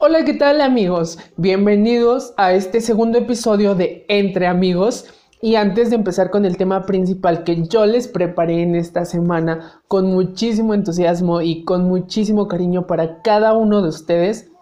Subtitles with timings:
[0.00, 1.18] Hola, ¿qué tal amigos?
[1.36, 5.06] Bienvenidos a este segundo episodio de Entre Amigos.
[5.42, 9.82] Y antes de empezar con el tema principal que yo les preparé en esta semana
[9.88, 14.52] con muchísimo entusiasmo y con muchísimo cariño para cada uno de ustedes,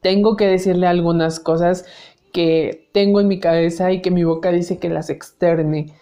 [0.00, 1.84] tengo que decirle algunas cosas
[2.32, 5.92] que tengo en mi cabeza y que mi boca dice que las externe.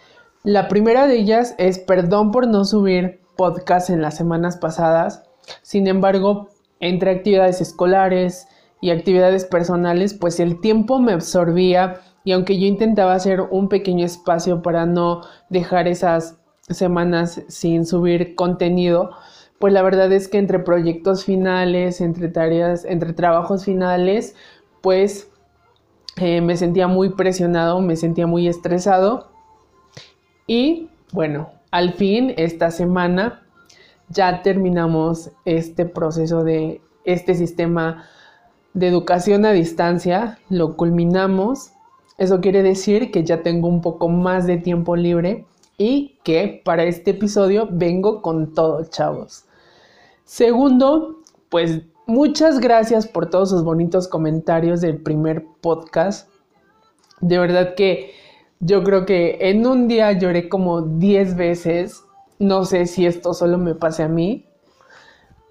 [0.44, 5.24] La primera de ellas es perdón por no subir podcast en las semanas pasadas.
[5.62, 6.50] Sin embargo,
[6.80, 8.48] entre actividades escolares
[8.80, 14.04] y actividades personales, pues el tiempo me absorbía y aunque yo intentaba hacer un pequeño
[14.04, 19.10] espacio para no dejar esas semanas sin subir contenido,
[19.58, 24.36] pues la verdad es que entre proyectos finales, entre tareas, entre trabajos finales,
[24.82, 25.30] pues
[26.16, 29.30] eh, me sentía muy presionado, me sentía muy estresado.
[30.46, 33.47] Y bueno, al fin esta semana
[34.10, 38.04] ya terminamos este proceso de este sistema
[38.74, 41.72] de educación a distancia, lo culminamos.
[42.16, 46.84] Eso quiere decir que ya tengo un poco más de tiempo libre y que para
[46.84, 49.44] este episodio vengo con todo, chavos.
[50.24, 56.28] Segundo, pues muchas gracias por todos sus bonitos comentarios del primer podcast.
[57.20, 58.12] De verdad que
[58.60, 62.02] yo creo que en un día lloré como 10 veces
[62.38, 64.46] no sé si esto solo me pase a mí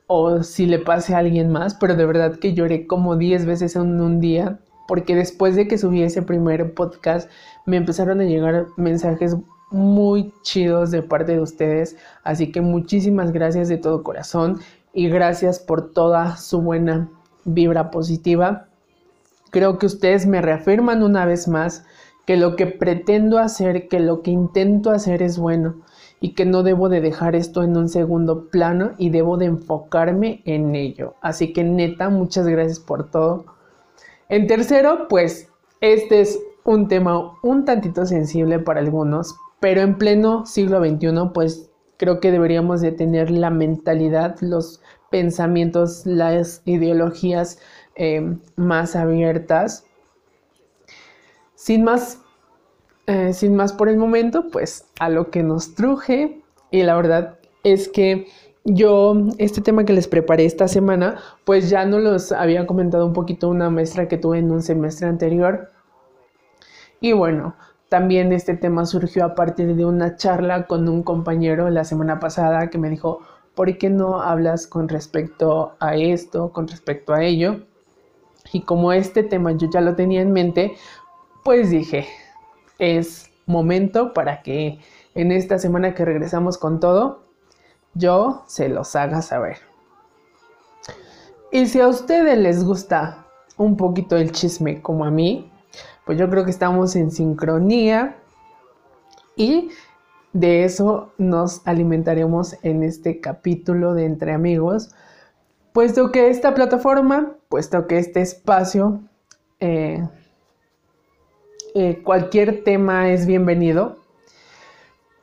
[0.07, 3.75] o si le pase a alguien más, pero de verdad que lloré como 10 veces
[3.75, 7.29] en un día, porque después de que subí ese primer podcast
[7.65, 9.35] me empezaron a llegar mensajes
[9.69, 14.61] muy chidos de parte de ustedes, así que muchísimas gracias de todo corazón
[14.93, 17.09] y gracias por toda su buena
[17.43, 18.69] vibra positiva.
[19.51, 21.85] Creo que ustedes me reafirman una vez más
[22.25, 25.75] que lo que pretendo hacer, que lo que intento hacer es bueno
[26.19, 30.41] y que no debo de dejar esto en un segundo plano y debo de enfocarme
[30.45, 31.15] en ello.
[31.21, 33.45] Así que neta, muchas gracias por todo.
[34.29, 40.45] En tercero, pues este es un tema un tantito sensible para algunos, pero en pleno
[40.45, 47.59] siglo XXI, pues creo que deberíamos de tener la mentalidad, los pensamientos, las ideologías
[47.95, 49.85] eh, más abiertas.
[51.55, 52.21] Sin más
[53.07, 56.41] eh, sin más por el momento, pues a lo que nos truje.
[56.71, 58.27] Y la verdad es que
[58.65, 63.13] yo, este tema que les preparé esta semana, pues ya no los había comentado un
[63.13, 65.71] poquito una maestra que tuve en un semestre anterior.
[66.99, 67.55] Y bueno,
[67.87, 72.69] también este tema surgió a partir de una charla con un compañero la semana pasada
[72.69, 73.21] que me dijo,
[73.55, 77.61] ¿por qué no hablas con respecto a esto, con respecto a ello?
[78.51, 80.75] Y como este tema yo ya lo tenía en mente,
[81.45, 82.05] pues dije,
[82.79, 84.79] es momento para que
[85.15, 87.23] en esta semana que regresamos con todo,
[87.93, 89.57] yo se los haga saber.
[91.51, 93.25] Y si a ustedes les gusta
[93.57, 95.51] un poquito el chisme como a mí,
[96.05, 98.17] pues yo creo que estamos en sincronía
[99.35, 99.69] y
[100.33, 104.91] de eso nos alimentaremos en este capítulo de Entre Amigos,
[105.73, 108.99] puesto que esta plataforma, puesto que este espacio
[109.59, 110.07] eh,
[111.79, 113.97] eh, cualquier tema es bienvenido,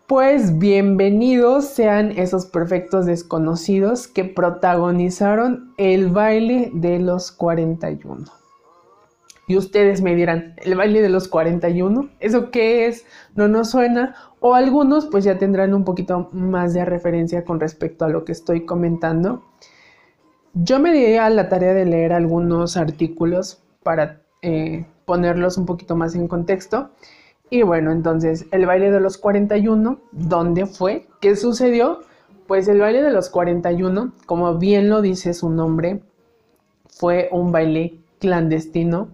[0.07, 8.27] pues bienvenidos sean esos perfectos desconocidos que protagonizaron el baile de los 41.
[9.49, 12.11] Y ustedes me dirán, ¿el baile de los 41?
[12.21, 13.05] ¿Eso qué es?
[13.35, 14.15] ¿No nos suena?
[14.39, 18.31] O algunos pues ya tendrán un poquito más de referencia con respecto a lo que
[18.31, 19.43] estoy comentando.
[20.53, 25.97] Yo me di a la tarea de leer algunos artículos para eh, ponerlos un poquito
[25.97, 26.91] más en contexto.
[27.51, 31.07] Y bueno, entonces, el baile de los 41, ¿dónde fue?
[31.21, 32.01] ¿Qué sucedió?
[32.47, 36.03] Pues el baile de los 41, como bien lo dice su nombre,
[36.89, 39.09] fue un baile clandestino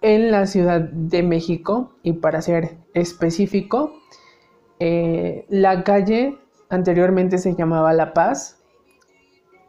[0.00, 3.92] en la Ciudad de México y para ser específico,
[4.78, 8.58] eh, la calle anteriormente se llamaba La Paz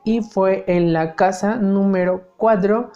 [0.03, 2.91] y fue en la casa número 4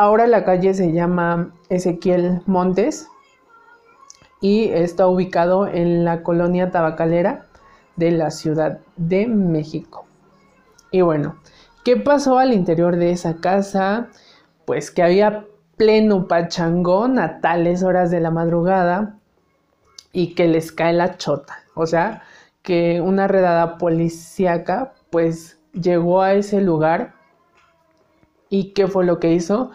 [0.00, 3.06] Ahora la calle se llama Ezequiel Montes
[4.40, 7.48] y está ubicado en la colonia tabacalera
[7.96, 10.06] de la Ciudad de México.
[10.90, 11.36] Y bueno,
[11.84, 14.08] ¿qué pasó al interior de esa casa?
[14.64, 15.44] Pues que había
[15.76, 19.18] pleno pachangón a tales horas de la madrugada
[20.14, 21.58] y que les cae la chota.
[21.74, 22.22] O sea,
[22.62, 27.19] que una redada policíaca pues llegó a ese lugar
[28.50, 29.70] y ¿qué fue lo que hizo?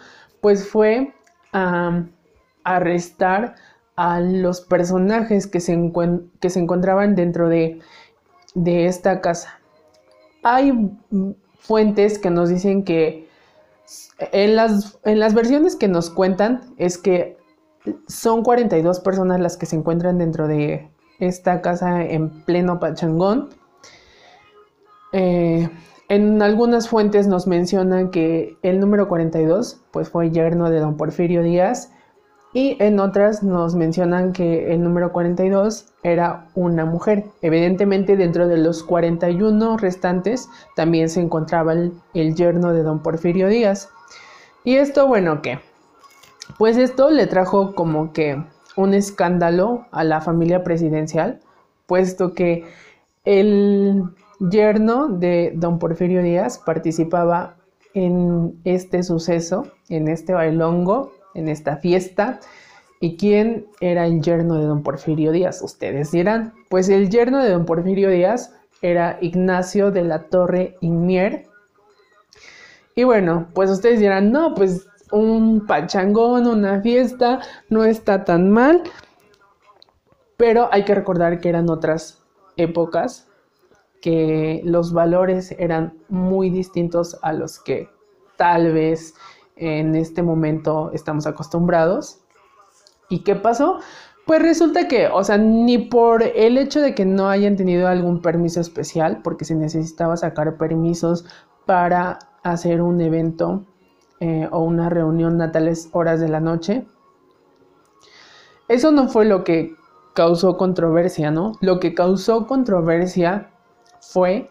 [0.45, 1.11] pues fue
[2.63, 3.55] arrestar
[3.95, 5.91] a los personajes que se,
[6.39, 7.81] que se encontraban dentro de,
[8.53, 9.59] esta casa.
[10.43, 10.91] Hay
[11.57, 13.27] fuentes que nos dicen que
[14.31, 17.37] En las, en las versiones que nos cuentan es que
[18.07, 23.49] son 42 personas las que se encuentran dentro de esta casa en pleno Pachangón.
[25.11, 25.71] Eh,
[26.07, 31.41] en algunas fuentes nos mencionan que el número 42 pues fue yerno de don Porfirio
[31.41, 31.91] Díaz
[32.53, 37.25] y en otras nos mencionan que el número 42 era una mujer.
[37.41, 43.89] Evidentemente dentro de los 41 restantes también se encontraba el, yerno de don Porfirio Díaz.
[44.63, 45.59] Y esto, bueno, ¿qué?
[46.57, 48.41] Pues esto le trajo como que
[48.77, 51.41] un escándalo a la familia presidencial,
[51.87, 52.63] puesto que
[53.25, 54.03] el
[54.39, 57.57] yerno de don Porfirio Díaz participaba
[57.93, 62.39] en este suceso, en este bailongo en esta fiesta.
[62.99, 65.61] ¿Y quién era el yerno de don Porfirio Díaz?
[65.61, 66.53] Ustedes dirán.
[66.69, 71.43] Pues el yerno de don Porfirio Díaz era Ignacio de la Torre Inmier.
[72.95, 78.83] Y bueno, pues ustedes dirán, no, pues un pachangón, una fiesta, no está tan mal.
[80.37, 82.23] Pero hay que recordar que eran otras
[82.57, 83.27] épocas,
[84.05, 87.89] que los valores eran muy distintos a los que
[88.37, 89.15] tal vez
[89.55, 92.19] en este momento estamos acostumbrados.
[93.09, 93.79] ¿Y qué pasó?
[94.27, 98.21] Pues resulta que, o sea, ni por el hecho de que no hayan tenido algún
[98.21, 101.25] permiso especial, porque se necesitaba sacar permisos
[101.65, 103.65] para hacer un evento
[104.19, 106.85] eh, o una reunión a tales horas de la noche,
[108.67, 109.73] eso no fue lo que
[110.13, 111.53] causó controversia, ¿no?
[111.59, 113.49] Lo que causó controversia
[114.09, 114.49] fue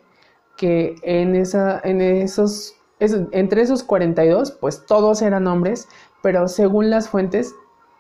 [0.57, 5.89] que en, esa, en esos entre esos 42, pues todos eran hombres,
[6.23, 7.55] pero según las fuentes,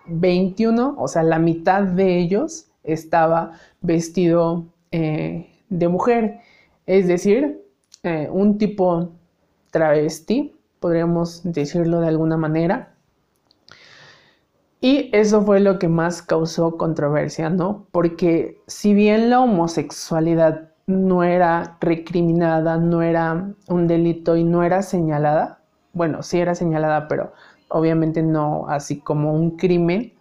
[0.06, 6.40] 21, o sea, la mitad de ellos estaba vestido eh, de mujer,
[6.86, 7.62] es decir,
[8.02, 9.12] eh, un tipo
[9.70, 12.94] travesti, podríamos decirlo de alguna manera.
[14.80, 17.86] Y eso fue lo que más causó controversia, ¿no?
[17.90, 24.82] Porque si bien la homosexualidad no era recriminada, no era un delito y no era
[24.82, 25.60] señalada.
[25.92, 27.32] Bueno, sí era señalada, pero
[27.68, 30.12] obviamente no así como un crimen.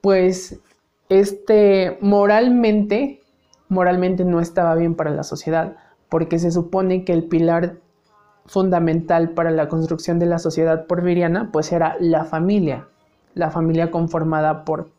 [0.00, 0.60] Pues
[1.08, 3.20] este moralmente,
[3.68, 5.76] moralmente no estaba bien para la sociedad,
[6.08, 7.76] porque se supone que el pilar
[8.46, 12.88] fundamental para la construcción de la sociedad porfiriana pues era la familia,
[13.34, 14.90] la familia conformada por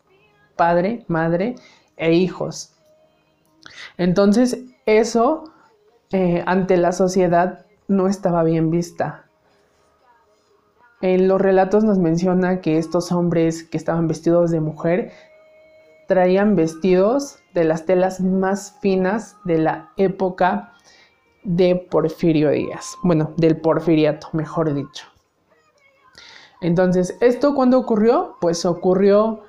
[0.56, 1.56] padre, madre
[1.98, 2.79] e hijos.
[3.98, 5.46] Entonces, eso
[6.12, 9.26] eh, ante la sociedad no estaba bien vista.
[11.02, 15.12] En los relatos nos menciona que estos hombres que estaban vestidos de mujer
[16.08, 20.74] traían vestidos de las telas más finas de la época
[21.44, 22.98] de Porfirio Díaz.
[23.04, 25.06] Bueno, del porfiriato, mejor dicho.
[26.62, 28.36] Entonces, ¿esto cuándo ocurrió?
[28.42, 29.44] Pues ocurrió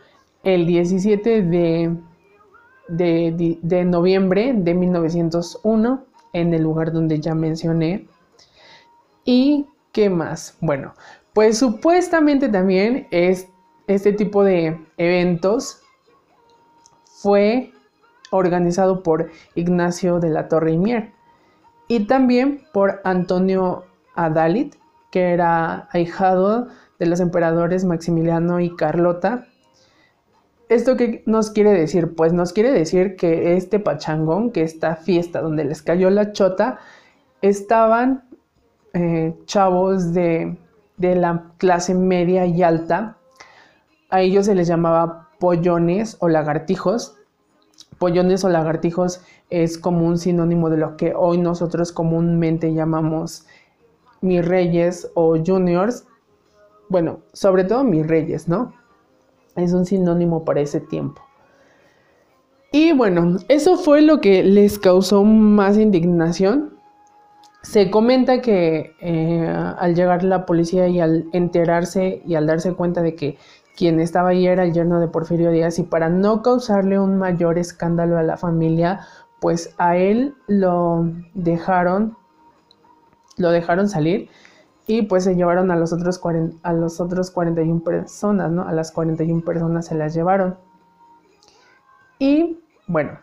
[0.45, 1.97] el 17 de
[2.91, 8.07] de, noviembre de 1901 en el lugar donde ya mencioné.
[9.25, 10.57] ¿Y qué más?
[10.61, 10.95] Bueno,
[11.33, 13.49] pues supuestamente también es,
[13.87, 15.83] este tipo de eventos
[17.05, 17.73] fue
[18.31, 21.13] organizado por Ignacio de la Torre y Mier
[21.89, 23.85] y también por Antonio
[24.15, 24.77] Adalit,
[25.11, 26.69] que era ahijado
[27.01, 29.50] de los emperadores Maximiliano y Carlota
[30.71, 32.15] ¿Esto qué nos quiere decir?
[32.15, 36.79] Pues nos quiere decir que este pachangón, que esta fiesta donde les cayó la chota,
[37.43, 38.23] estaban
[38.95, 40.57] eh, chavos de,
[40.97, 43.17] de la clase media y alta.
[44.11, 47.17] A ellos se les llamaba pollones o lagartijos.
[47.99, 53.45] Pollones o lagartijos es como un sinónimo de lo que hoy nosotros comúnmente llamamos
[54.21, 56.07] mis reyes o juniors.
[56.89, 58.73] Bueno, sobre todo mis reyes, ¿no?
[59.57, 61.23] Es un sinónimo para ese tiempo.
[62.73, 66.79] Y bueno, eso fue lo que les causó más indignación.
[67.63, 69.47] Se comenta que eh,
[69.79, 73.39] al llegar la policía y al enterarse y al darse cuenta de que
[73.77, 77.59] quien estaba ahí era el yerno de Porfirio Díaz y para no causarle un mayor
[77.59, 79.01] escándalo a la familia,
[79.41, 82.17] pues a él lo dejaron,
[83.37, 84.29] lo dejaron salir
[84.87, 86.21] y pues se llevaron a los otros,
[86.63, 88.67] a los otros 41 personas, ¿no?
[88.67, 90.57] A las 41 personas se las llevaron.
[92.19, 93.19] Y bueno,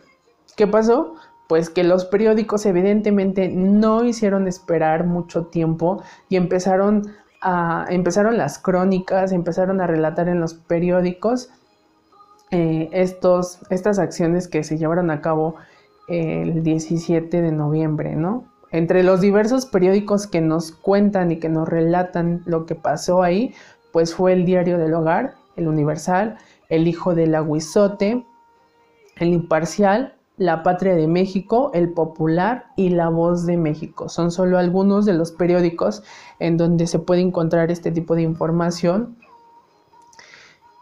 [0.56, 1.14] ¿qué pasó?
[1.48, 7.02] Pues que los periódicos evidentemente no hicieron esperar mucho tiempo y empezaron
[7.40, 11.50] a, empezaron las crónicas, empezaron a relatar en los periódicos
[12.50, 15.56] eh, estos, estas acciones que se llevaron a cabo
[16.08, 18.44] el 17 de noviembre, ¿no?
[18.70, 23.54] Entre los diversos periódicos que nos cuentan y que nos relatan lo que pasó ahí,
[23.92, 26.36] pues fue el Diario del Hogar, el Universal,
[26.68, 28.26] el Hijo del Aguizote,
[29.16, 34.08] el Imparcial, La Patria de México, El Popular y La Voz de México.
[34.08, 36.02] Son solo algunos de los periódicos
[36.38, 39.16] en donde se puede encontrar este tipo de información.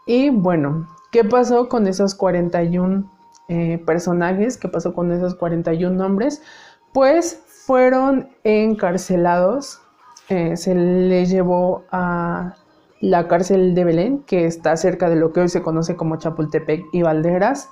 [0.05, 3.11] Y bueno, ¿qué pasó con esos 41
[3.47, 4.57] eh, personajes?
[4.57, 6.41] ¿Qué pasó con esos 41 nombres?
[6.93, 9.81] Pues fueron encarcelados,
[10.29, 12.55] eh, se les llevó a
[13.01, 16.85] la cárcel de Belén, que está cerca de lo que hoy se conoce como Chapultepec
[16.93, 17.69] y Valderas.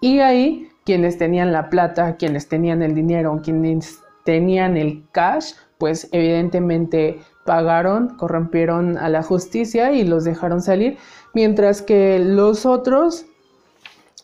[0.00, 6.08] Y ahí quienes tenían la plata, quienes tenían el dinero, quienes tenían el cash, pues
[6.12, 10.96] evidentemente pagaron, corrompieron a la justicia y los dejaron salir,
[11.34, 13.26] mientras que los otros,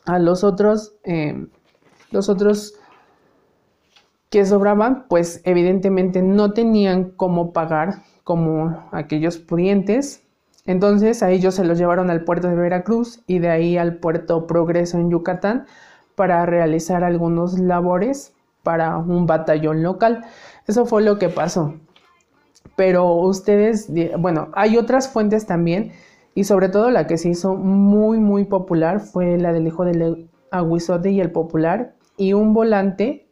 [0.06, 1.48] a los otros, eh,
[2.12, 2.79] los otros
[4.30, 10.22] que sobraban, pues evidentemente no tenían cómo pagar como aquellos pudientes.
[10.66, 14.46] Entonces a ellos se los llevaron al puerto de Veracruz y de ahí al puerto
[14.46, 15.66] Progreso en Yucatán
[16.14, 18.32] para realizar algunos labores
[18.62, 20.24] para un batallón local.
[20.68, 21.74] Eso fue lo que pasó.
[22.76, 25.92] Pero ustedes, bueno, hay otras fuentes también
[26.34, 30.30] y sobre todo la que se hizo muy muy popular fue la del hijo del
[30.52, 33.26] aguizote y el popular y un volante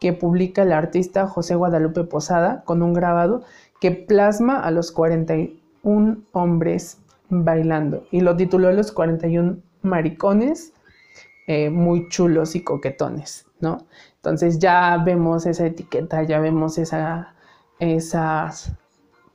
[0.00, 3.42] que publica el artista José Guadalupe Posada con un grabado
[3.80, 10.72] que plasma a los 41 hombres bailando y lo tituló Los 41 maricones
[11.46, 13.86] eh, muy chulos y coquetones, ¿no?
[14.16, 17.34] Entonces ya vemos esa etiqueta, ya vemos esa,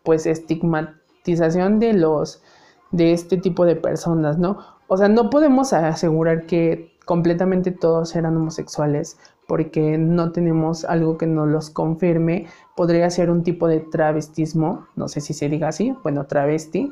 [0.03, 2.43] pues estigmatización de los
[2.91, 4.59] de este tipo de personas, ¿no?
[4.87, 9.17] O sea, no podemos asegurar que completamente todos eran homosexuales
[9.53, 12.47] porque no tenemos algo que nos los confirme.
[12.75, 16.91] Podría ser un tipo de travestismo, no sé si se diga así, bueno, travesti,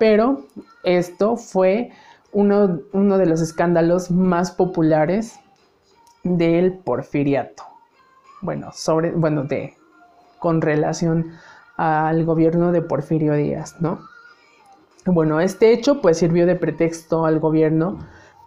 [0.00, 0.40] pero
[0.82, 1.92] esto fue
[2.32, 5.38] uno, uno de los escándalos más populares
[6.24, 7.62] del porfiriato.
[8.40, 9.74] Bueno, sobre, bueno, de,
[10.40, 11.30] con relación
[11.76, 14.00] al gobierno de Porfirio Díaz, ¿no?
[15.06, 18.00] Bueno, este hecho pues sirvió de pretexto al gobierno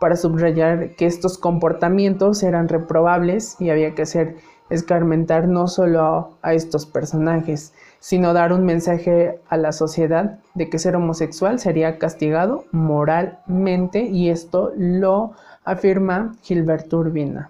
[0.06, 4.36] para subrayar que estos comportamientos eran reprobables y había que hacer
[4.70, 10.78] escarmentar no solo a, estos personajes, sino dar un mensaje a la sociedad de que
[10.78, 15.32] ser homosexual sería castigado moralmente y esto lo
[15.64, 17.50] afirma Gilberto Urbina.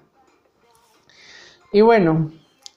[1.74, 2.32] Y bueno,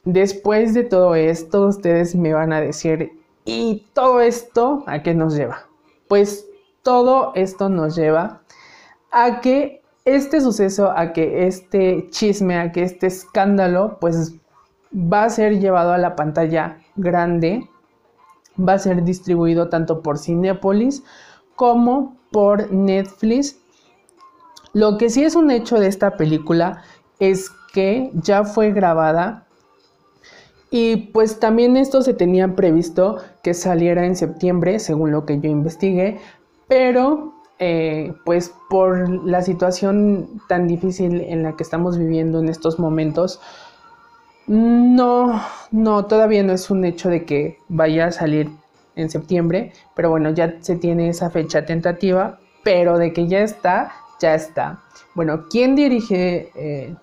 [0.04, 3.12] después de todo esto, ustedes me van a decir,
[3.44, 5.68] ¿y todo esto a qué nos lleva?
[6.08, 6.46] Pues
[6.82, 8.40] todo esto nos lleva
[9.10, 14.34] a que este suceso, a que este chisme, a que este escándalo, pues
[14.94, 17.68] va a ser llevado a la pantalla grande,
[18.58, 21.02] va a ser distribuido tanto por Cinepolis
[21.56, 23.58] como por Netflix.
[24.72, 26.82] Lo que sí es un hecho de esta película
[27.18, 29.46] es que ya fue grabada
[30.70, 35.48] y pues también esto se tenía previsto que saliera en septiembre, según lo que yo
[35.48, 36.18] investigué,
[36.66, 42.78] pero eh, pues por la situación tan difícil en la que estamos viviendo en estos
[42.78, 43.40] momentos,
[44.46, 48.50] no, no, todavía no es un hecho de que vaya a salir
[48.96, 53.92] en septiembre, pero bueno, ya se tiene esa fecha tentativa, pero de que ya está,
[54.20, 54.80] ya está.
[55.14, 56.94] Bueno, ¿quién dirige eh,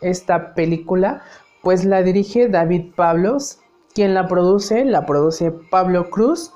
[0.00, 1.22] esta película?
[1.62, 3.60] Pues la dirige David Pablos,
[3.94, 6.52] quien la produce, la produce Pablo Cruz,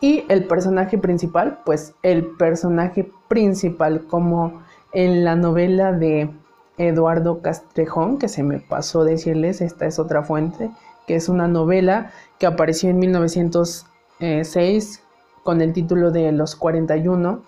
[0.00, 6.30] y el personaje principal, pues el personaje principal como en la novela de
[6.78, 10.70] Eduardo Castrejón, que se me pasó decirles, esta es otra fuente,
[11.06, 15.02] que es una novela que apareció en 1906
[15.42, 17.42] con el título de Los 41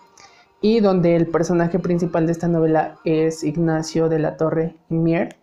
[0.61, 5.37] y donde el personaje principal de esta novela es Ignacio de la Torre Mier.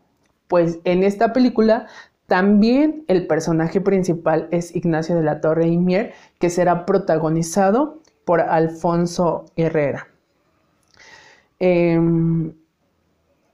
[0.47, 1.87] Pues en esta película
[2.33, 8.41] también el personaje principal es Ignacio de la Torre y Mier, que será protagonizado por
[8.41, 10.07] Alfonso Herrera.
[11.59, 12.51] Em,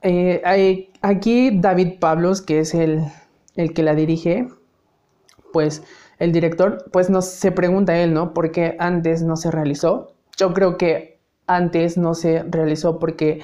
[0.00, 3.04] eh, aquí David Pablos, que es el,
[3.54, 4.48] que la dirige,
[5.52, 5.82] pues
[6.18, 8.32] el director, pues nos, se pregunta él, ¿no?
[8.32, 10.14] ¿Por qué antes no se realizó?
[10.38, 13.42] Yo creo que antes no se realizó porque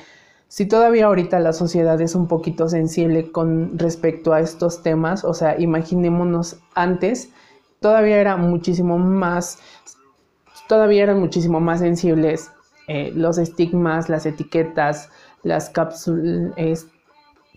[0.57, 5.35] si todavía ahorita la sociedad es un poquito sensible con respecto a estos temas, o
[5.35, 7.29] sea, imaginémonos antes,
[7.79, 9.59] todavía era muchísimo más,
[10.67, 12.51] todavía eran muchísimo más sensibles
[12.89, 15.11] eh, los estigmas, las etiquetas,
[15.43, 16.87] las cápsulas,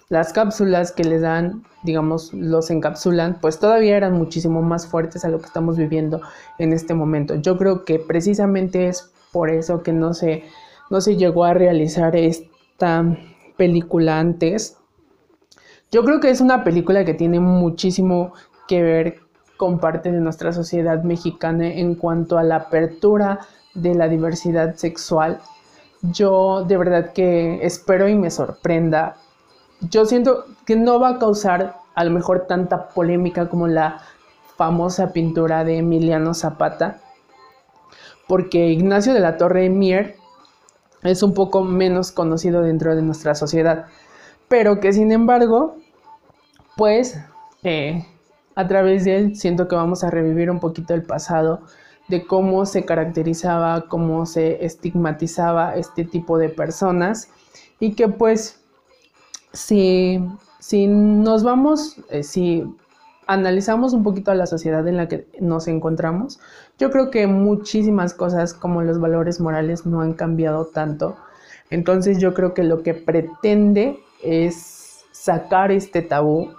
[0.10, 5.30] las cápsulas que les dan, digamos, los encapsulan, pues todavía eran muchísimo más fuertes a
[5.30, 6.20] lo que estamos viviendo
[6.58, 7.36] en este momento.
[7.36, 10.44] Yo creo que precisamente es por eso que no se,
[10.90, 12.18] no se llegó a realizar
[12.80, 13.04] esta
[13.58, 14.78] película antes.
[15.92, 18.32] Yo creo que es una película que tiene muchísimo
[18.70, 19.20] que ver
[19.58, 23.42] con parte de nuestra sociedad mexicana en cuanto a la apertura
[23.74, 25.42] de la diversidad sexual.
[26.04, 29.18] Yo de verdad que espero y me sorprenda.
[29.82, 34.00] Yo siento que no va a causar a lo mejor tanta polémica como la
[34.56, 37.02] famosa pintura de Emiliano Zapata,
[38.26, 40.19] porque Ignacio de la Torre Mier
[41.04, 43.86] es un poco menos conocido dentro de nuestra sociedad,
[44.48, 45.78] pero que sin embargo,
[46.76, 47.20] pues
[47.64, 48.06] eh,
[48.56, 51.62] a través de él siento que vamos a revivir un poquito el pasado
[52.10, 57.30] de cómo se caracterizaba, cómo se estigmatizaba este tipo de personas
[57.80, 58.60] y que pues
[59.54, 60.20] si,
[60.60, 62.66] si nos vamos, eh, si
[63.30, 66.40] analizamos un poquito a la sociedad en la que nos encontramos,
[66.80, 71.16] yo creo que muchísimas cosas como los valores morales no han cambiado tanto.
[71.70, 76.50] Entonces yo creo que lo que pretende es sacar este tabú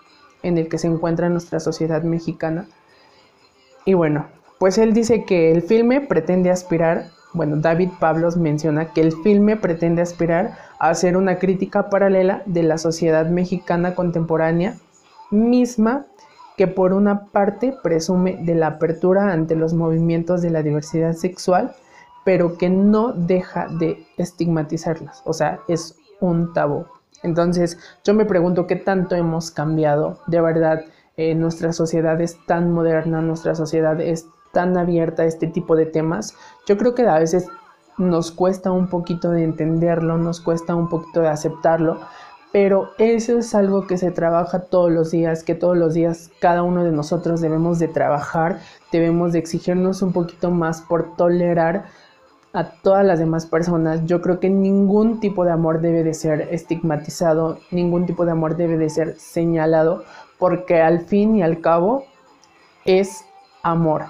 [0.44, 2.68] en el que se encuentra nuestra sociedad mexicana.
[3.84, 4.28] Y bueno,
[4.60, 9.56] pues él dice que el filme pretende aspirar, bueno, David Pablos menciona que el filme
[9.56, 14.76] pretende aspirar a hacer una crítica paralela de la sociedad mexicana contemporánea
[15.32, 16.06] misma
[16.60, 21.74] que por una parte presume de la apertura ante los movimientos de la diversidad sexual,
[22.22, 26.84] pero que no deja de estigmatizarlas, o sea, es un tabú.
[27.22, 30.82] Entonces, yo me pregunto qué tanto hemos cambiado, de verdad,
[31.16, 35.86] eh, nuestra sociedad es tan moderna, nuestra sociedad es tan abierta a este tipo de
[35.86, 36.34] temas.
[36.66, 37.46] Yo creo que a veces
[37.96, 42.00] nos cuesta un poquito de entenderlo, nos cuesta un poquito de aceptarlo,
[42.52, 46.62] pero eso es algo que se trabaja todos los días, que todos los días cada
[46.62, 51.86] uno de nosotros debemos de trabajar, debemos de exigirnos un poquito más por tolerar
[52.52, 54.04] a todas las demás personas.
[54.06, 58.56] Yo creo que ningún tipo de amor debe de ser estigmatizado, ningún tipo de amor
[58.56, 60.04] debe de ser señalado,
[60.38, 62.04] porque al fin y al cabo
[62.84, 63.24] es
[63.62, 64.06] amor.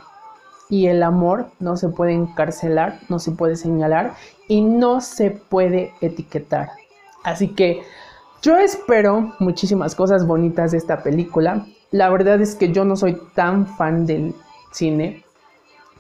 [0.71, 4.14] Y el amor no se puede encarcelar, no se puede señalar
[4.49, 6.71] y no se puede etiquetar.
[7.25, 7.83] Así que
[8.42, 11.66] yo espero muchísimas cosas bonitas de esta película.
[11.90, 14.35] La verdad es que yo no soy tan fan del
[14.72, 15.24] cine,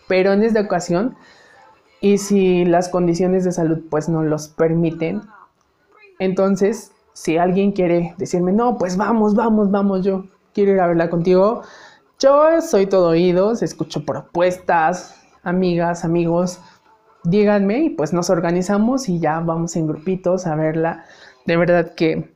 [0.08, 1.16] pero en esta ocasión,
[2.00, 5.22] y si las condiciones de salud pues no los permiten,
[6.18, 10.24] entonces si alguien quiere decirme, no, pues vamos, vamos, vamos, yo
[10.54, 11.62] quiero ir a verla contigo,
[12.18, 16.60] yo soy todo oídos, escucho propuestas, amigas, amigos,
[17.24, 21.04] díganme y pues nos organizamos y ya vamos en grupitos a verla
[21.50, 22.30] de verdad que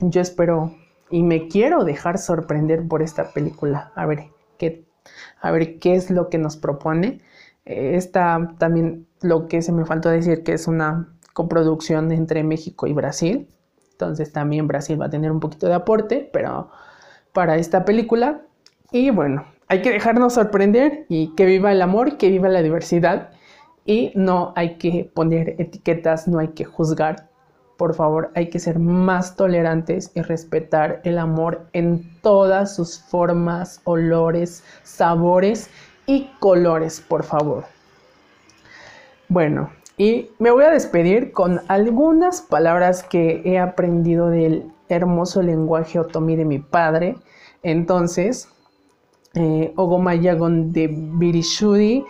[0.00, 0.74] yo espero
[1.10, 3.92] y me quiero dejar sorprender por esta película.
[3.94, 4.86] A ver qué,
[5.42, 7.20] a ver qué es lo que nos propone.
[7.66, 12.86] Eh, esta también lo que se me faltó decir que es una coproducción entre México
[12.86, 13.48] y Brasil.
[13.90, 16.70] Entonces también Brasil va a tener un poquito de aporte, pero
[17.34, 18.46] para esta película.
[18.92, 23.28] Y bueno, hay que dejarnos sorprender y que viva el amor, que viva la diversidad.
[23.84, 27.31] Y no hay que poner etiquetas, no hay que juzgar,
[27.82, 33.80] por favor, hay que ser más tolerantes y respetar el amor en todas sus formas,
[33.82, 35.68] olores, sabores
[36.06, 37.64] y colores, por favor.
[39.26, 45.98] Bueno, y me voy a despedir con algunas palabras que he aprendido del hermoso lenguaje
[45.98, 47.16] otomí de mi padre.
[47.64, 48.48] Entonces,
[49.34, 52.04] eh, Ogomayagon de Birishudi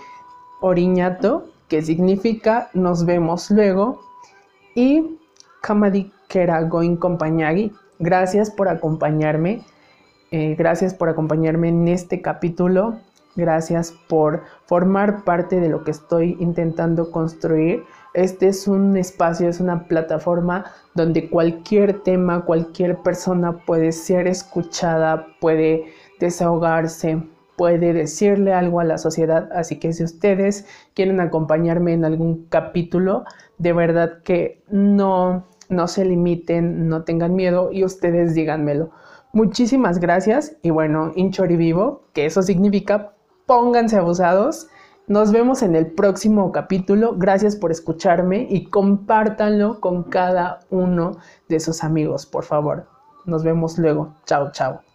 [0.61, 4.03] Oriñato, que significa nos vemos luego,
[4.75, 5.19] y
[5.63, 7.73] Kamadi Keragoin Compañagui.
[7.99, 9.63] Gracias por acompañarme.
[10.33, 12.99] Eh, gracias por acompañarme en este capítulo.
[13.37, 17.85] Gracias por formar parte de lo que estoy intentando construir.
[18.13, 25.29] Este es un espacio, es una plataforma donde cualquier tema, cualquier persona puede ser escuchada,
[25.41, 25.87] puede
[26.21, 27.23] desahogarse,
[27.57, 29.49] puede decirle algo a la sociedad.
[29.55, 33.25] Así que si ustedes quieren acompañarme en algún capítulo,
[33.59, 38.91] de verdad que no, no se limiten, no tengan miedo y ustedes díganmelo.
[39.33, 43.13] Muchísimas gracias y bueno, Inchori vivo, que eso significa
[43.47, 44.69] pónganse abusados.
[45.07, 47.15] Nos vemos en el próximo capítulo.
[47.17, 51.17] Gracias por escucharme y compártanlo con cada uno
[51.49, 52.87] de sus amigos, por favor.
[53.25, 54.15] Nos vemos luego.
[54.27, 54.92] Chao, chao.